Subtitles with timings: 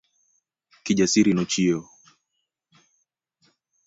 [0.83, 1.83] Kijasiri nochiewo